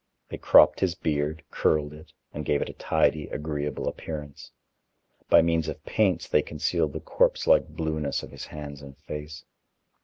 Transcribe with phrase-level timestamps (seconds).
[0.29, 4.49] They cropped his beard, curled it, and gave it a tidy, agreeable appearance.
[5.29, 9.45] By means of paints they concealed the corpse like blueness of his hands and face.